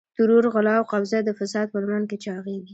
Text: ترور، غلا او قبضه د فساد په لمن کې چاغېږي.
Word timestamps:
ترور، 0.15 0.43
غلا 0.53 0.73
او 0.79 0.85
قبضه 0.91 1.17
د 1.25 1.29
فساد 1.39 1.65
په 1.71 1.77
لمن 1.83 2.03
کې 2.09 2.17
چاغېږي. 2.23 2.69